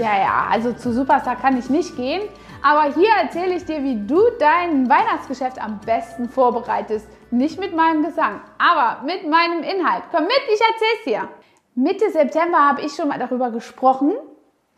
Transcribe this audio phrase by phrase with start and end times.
[0.00, 2.22] Ja, ja, also zu Superstar kann ich nicht gehen.
[2.62, 7.06] Aber hier erzähle ich dir, wie du dein Weihnachtsgeschäft am besten vorbereitest.
[7.30, 10.04] Nicht mit meinem Gesang, aber mit meinem Inhalt.
[10.10, 11.28] Komm mit, ich erzähl's dir.
[11.74, 14.12] Mitte September habe ich schon mal darüber gesprochen.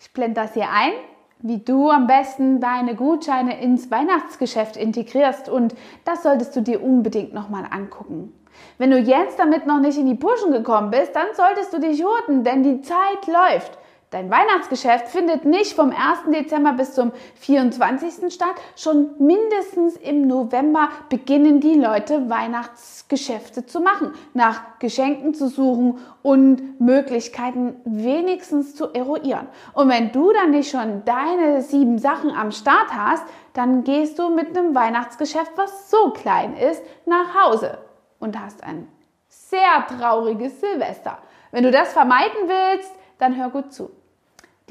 [0.01, 0.93] Ich blende das hier ein,
[1.39, 5.49] wie du am besten deine Gutscheine ins Weihnachtsgeschäft integrierst.
[5.49, 8.33] Und das solltest du dir unbedingt nochmal angucken.
[8.77, 12.05] Wenn du jetzt damit noch nicht in die Puschen gekommen bist, dann solltest du dich
[12.05, 13.79] hurten, denn die Zeit läuft.
[14.13, 16.31] Dein Weihnachtsgeschäft findet nicht vom 1.
[16.31, 18.31] Dezember bis zum 24.
[18.31, 18.57] statt.
[18.77, 26.79] Schon mindestens im November beginnen die Leute Weihnachtsgeschäfte zu machen, nach Geschenken zu suchen und
[26.79, 29.49] Möglichkeiten wenigstens zu eruieren.
[29.73, 33.25] Und wenn du dann nicht schon deine sieben Sachen am Start hast,
[33.55, 37.79] dann gehst du mit einem Weihnachtsgeschäft, was so klein ist, nach Hause
[38.19, 38.89] und hast ein
[39.29, 41.17] sehr trauriges Silvester.
[41.51, 44.02] Wenn du das vermeiden willst, dann hör gut zu.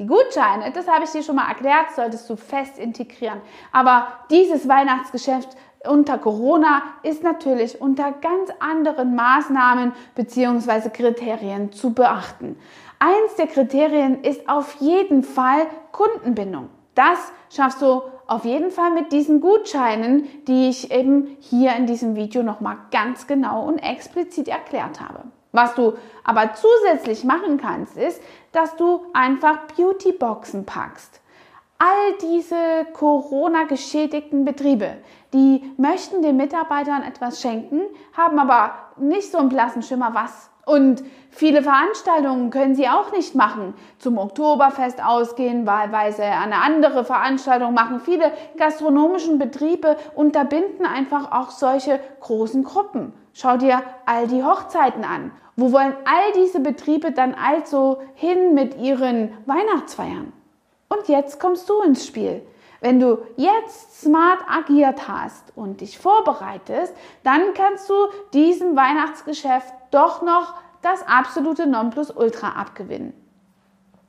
[0.02, 3.40] Die Gutscheine, das habe ich dir schon mal erklärt, solltest du fest integrieren.
[3.70, 5.50] Aber dieses Weihnachtsgeschäft
[5.86, 10.90] unter Corona ist natürlich unter ganz anderen Maßnahmen bzw.
[10.90, 12.58] Kriterien zu beachten.
[12.98, 16.68] Eins der Kriterien ist auf jeden Fall Kundenbindung.
[16.96, 22.16] Das schaffst du auf jeden Fall mit diesen Gutscheinen, die ich eben hier in diesem
[22.16, 25.26] Video nochmal ganz genau und explizit erklärt habe.
[25.52, 28.20] Was du aber zusätzlich machen kannst, ist,
[28.52, 31.20] dass du einfach Beautyboxen packst.
[31.78, 34.98] All diese Corona-geschädigten Betriebe,
[35.32, 37.82] die möchten den Mitarbeitern etwas schenken,
[38.16, 40.51] haben aber nicht so einen blassen Schimmer was.
[40.64, 43.74] Und viele Veranstaltungen können sie auch nicht machen.
[43.98, 48.00] Zum Oktoberfest ausgehen, wahlweise eine andere Veranstaltung machen.
[48.00, 53.12] Viele gastronomischen Betriebe unterbinden einfach auch solche großen Gruppen.
[53.34, 55.32] Schau dir all die Hochzeiten an.
[55.56, 60.32] Wo wollen all diese Betriebe dann also hin mit ihren Weihnachtsfeiern?
[60.88, 62.42] Und jetzt kommst du ins Spiel.
[62.80, 66.92] Wenn du jetzt smart agiert hast und dich vorbereitest,
[67.22, 67.94] dann kannst du
[68.32, 73.14] diesem Weihnachtsgeschäft doch noch das absolute Nonplusultra abgewinnen.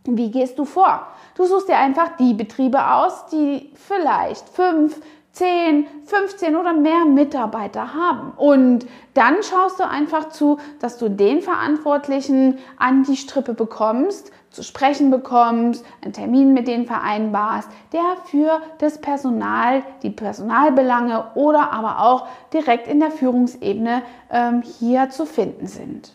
[0.06, 1.08] Wie gehst du vor?
[1.36, 5.00] Du suchst dir einfach die Betriebe aus, die vielleicht fünf,
[5.32, 8.34] 10, 15 oder mehr Mitarbeiter haben.
[8.38, 8.86] Und
[9.16, 15.10] dann schaust du einfach zu, dass du den Verantwortlichen an die Strippe bekommst, zu sprechen
[15.10, 22.28] bekommst, einen Termin mit denen vereinbarst, der für das Personal, die Personalbelange oder aber auch
[22.54, 26.14] direkt in der Führungsebene ähm, hier zu finden sind.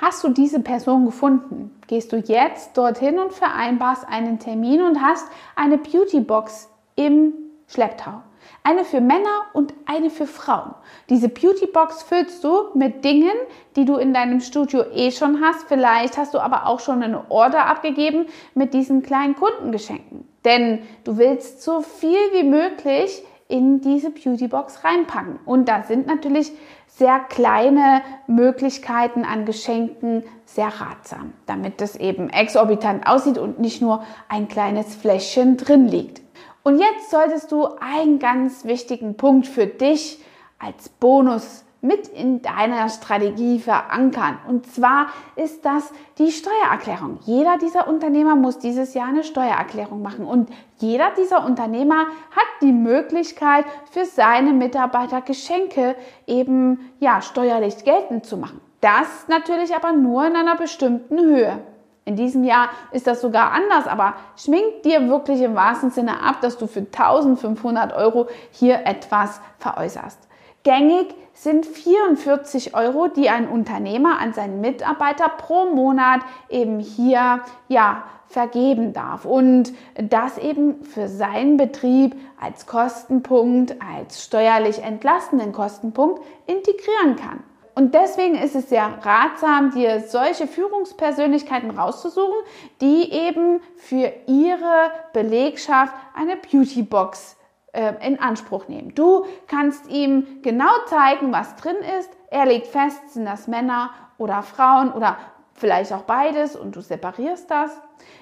[0.00, 1.76] Hast du diese Person gefunden?
[1.88, 5.26] Gehst du jetzt dorthin und vereinbarst einen Termin und hast
[5.56, 7.32] eine Beautybox im
[7.66, 8.22] Schlepptau.
[8.62, 10.72] Eine für Männer und eine für Frauen.
[11.10, 13.34] Diese Beautybox füllst du mit Dingen,
[13.74, 15.66] die du in deinem Studio eh schon hast.
[15.66, 20.28] Vielleicht hast du aber auch schon eine Order abgegeben mit diesen kleinen Kundengeschenken.
[20.44, 25.40] Denn du willst so viel wie möglich in diese Beautybox reinpacken.
[25.44, 26.52] Und da sind natürlich
[26.98, 34.02] sehr kleine Möglichkeiten an Geschenken sehr ratsam, damit das eben exorbitant aussieht und nicht nur
[34.28, 36.20] ein kleines Fläschchen drin liegt.
[36.64, 40.18] Und jetzt solltest du einen ganz wichtigen Punkt für dich
[40.58, 44.38] als Bonus mit in deiner Strategie verankern.
[44.48, 47.20] Und zwar ist das die Steuererklärung.
[47.24, 50.24] Jeder dieser Unternehmer muss dieses Jahr eine Steuererklärung machen.
[50.24, 55.94] Und jeder dieser Unternehmer hat die Möglichkeit, für seine Mitarbeiter Geschenke
[56.26, 58.60] eben, ja, steuerlich geltend zu machen.
[58.80, 61.58] Das natürlich aber nur in einer bestimmten Höhe.
[62.04, 66.40] In diesem Jahr ist das sogar anders, aber schmink dir wirklich im wahrsten Sinne ab,
[66.40, 70.27] dass du für 1500 Euro hier etwas veräußerst.
[70.68, 76.20] Gängig sind 44 Euro, die ein Unternehmer an seinen Mitarbeiter pro Monat
[76.50, 84.82] eben hier ja vergeben darf und das eben für seinen Betrieb als Kostenpunkt, als steuerlich
[84.82, 87.42] entlastenden Kostenpunkt integrieren kann.
[87.74, 92.40] Und deswegen ist es sehr ratsam, dir solche Führungspersönlichkeiten rauszusuchen,
[92.82, 97.37] die eben für ihre Belegschaft eine Beautybox
[97.72, 98.94] in Anspruch nehmen.
[98.94, 102.10] Du kannst ihm genau zeigen, was drin ist.
[102.30, 105.16] Er legt fest, sind das Männer oder Frauen oder
[105.54, 107.70] vielleicht auch beides und du separierst das.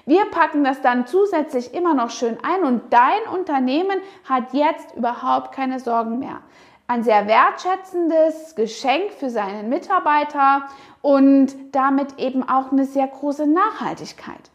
[0.05, 5.53] Wir packen das dann zusätzlich immer noch schön ein und dein Unternehmen hat jetzt überhaupt
[5.53, 6.41] keine Sorgen mehr
[6.87, 10.67] ein sehr wertschätzendes Geschenk für seinen Mitarbeiter
[11.01, 14.49] und damit eben auch eine sehr große Nachhaltigkeit.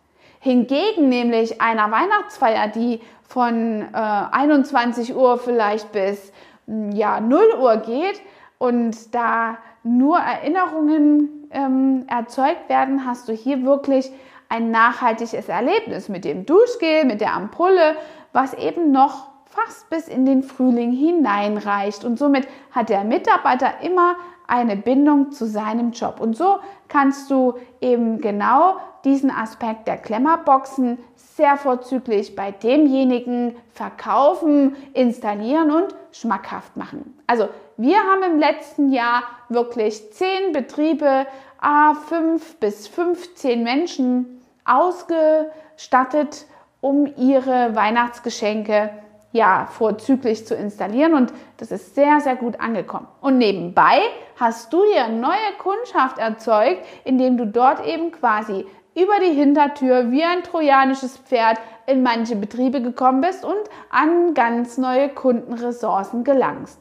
[0.44, 6.33] Hingegen nämlich einer Weihnachtsfeier, die von äh, 21 Uhr vielleicht bis
[6.67, 8.21] hm, ja, 0 Uhr geht
[8.59, 14.11] und da nur Erinnerungen ähm, erzeugt werden, hast du hier wirklich
[14.49, 17.94] ein nachhaltiges Erlebnis mit dem Duschgel, mit der Ampulle,
[18.33, 22.05] was eben noch fast bis in den Frühling hineinreicht.
[22.05, 24.17] Und somit hat der Mitarbeiter immer
[24.49, 26.19] eine Bindung zu seinem Job.
[26.21, 26.59] Und so
[26.89, 35.95] kannst du eben genau diesen Aspekt der Klemmerboxen sehr vorzüglich bei demjenigen verkaufen, installieren und
[36.13, 37.19] schmackhaft machen.
[37.27, 41.27] Also wir haben im letzten Jahr wirklich zehn Betriebe,
[41.59, 46.47] a fünf bis 15 Menschen ausgestattet,
[46.81, 48.91] um ihre Weihnachtsgeschenke
[49.33, 53.09] ja vorzüglich zu installieren und das ist sehr, sehr gut angekommen.
[53.21, 54.01] Und nebenbei
[54.37, 60.23] hast du hier neue Kundschaft erzeugt, indem du dort eben quasi über die Hintertür wie
[60.23, 63.59] ein trojanisches Pferd in manche Betriebe gekommen bist und
[63.91, 66.79] an ganz neue Kundenressourcen gelangst.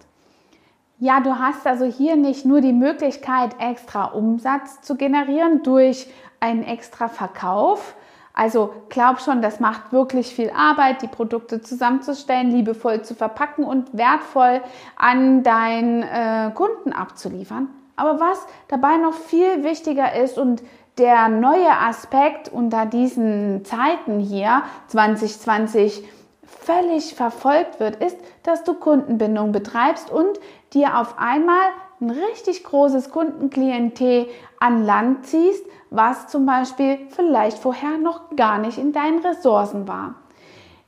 [0.99, 6.07] Ja, du hast also hier nicht nur die Möglichkeit, extra Umsatz zu generieren durch
[6.39, 7.95] einen extra Verkauf,
[8.33, 13.97] also glaub schon, das macht wirklich viel Arbeit, die Produkte zusammenzustellen, liebevoll zu verpacken und
[13.97, 14.61] wertvoll
[14.95, 17.69] an deinen äh, Kunden abzuliefern.
[17.97, 20.63] Aber was dabei noch viel wichtiger ist und
[20.97, 26.03] der neue Aspekt unter diesen Zeiten hier 2020
[26.43, 30.39] völlig verfolgt wird, ist, dass du Kundenbindung betreibst und
[30.73, 31.69] dir auf einmal
[32.01, 34.27] ein richtig großes Kundenklientel
[34.59, 40.15] an Land ziehst, was zum Beispiel vielleicht vorher noch gar nicht in deinen Ressourcen war.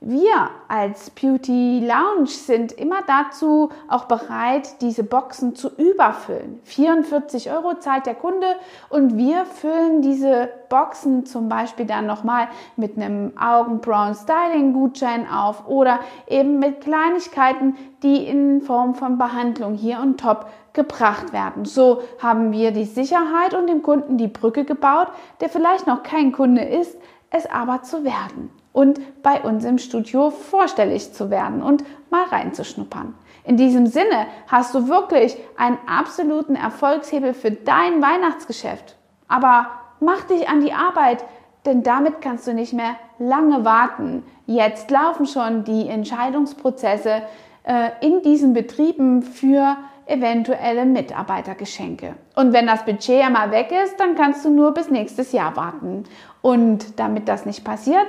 [0.05, 6.59] Wir als Beauty Lounge sind immer dazu auch bereit, diese Boxen zu überfüllen.
[6.65, 8.47] 44 Euro zahlt der Kunde
[8.89, 15.69] und wir füllen diese Boxen zum Beispiel dann nochmal mit einem Augenbrauen Styling Gutschein auf
[15.69, 21.63] oder eben mit Kleinigkeiten, die in Form von Behandlung hier und top gebracht werden.
[21.63, 25.07] So haben wir die Sicherheit und dem Kunden die Brücke gebaut,
[25.39, 26.97] der vielleicht noch kein Kunde ist,
[27.29, 33.13] es aber zu werden und bei uns im Studio vorstellig zu werden und mal reinzuschnuppern.
[33.45, 38.95] In diesem Sinne hast du wirklich einen absoluten Erfolgshebel für dein Weihnachtsgeschäft.
[39.27, 39.67] Aber
[39.99, 41.23] mach dich an die Arbeit,
[41.65, 44.23] denn damit kannst du nicht mehr lange warten.
[44.45, 47.21] Jetzt laufen schon die Entscheidungsprozesse
[47.63, 52.15] äh, in diesen Betrieben für eventuelle Mitarbeitergeschenke.
[52.35, 56.03] Und wenn das Budget einmal weg ist, dann kannst du nur bis nächstes Jahr warten.
[56.41, 58.07] Und damit das nicht passiert,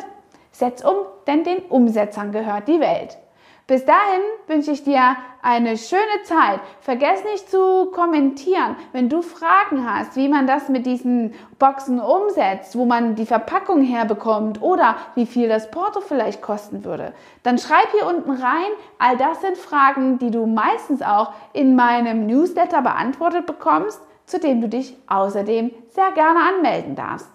[0.55, 0.95] Setz um,
[1.27, 3.19] denn den Umsetzern gehört die Welt.
[3.67, 6.61] Bis dahin wünsche ich dir eine schöne Zeit.
[6.81, 12.77] Vergiss nicht zu kommentieren, wenn du Fragen hast, wie man das mit diesen Boxen umsetzt,
[12.77, 17.15] wo man die Verpackung herbekommt oder wie viel das Porto vielleicht kosten würde.
[17.43, 18.71] Dann schreib hier unten rein.
[18.99, 24.61] All das sind Fragen, die du meistens auch in meinem Newsletter beantwortet bekommst, zu dem
[24.61, 27.31] du dich außerdem sehr gerne anmelden darfst.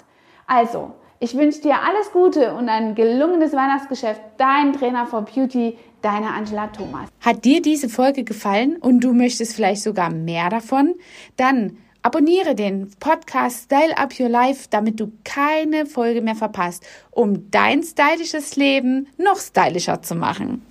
[0.46, 4.22] Also, ich wünsche dir alles Gute und ein gelungenes Weihnachtsgeschäft.
[4.38, 7.10] Dein Trainer for Beauty, deine Angela Thomas.
[7.22, 10.96] Hat dir diese Folge gefallen und du möchtest vielleicht sogar mehr davon?
[11.36, 17.52] Dann abonniere den Podcast Style Up Your Life, damit du keine Folge mehr verpasst, um
[17.52, 20.66] dein stylisches Leben noch stylischer zu machen.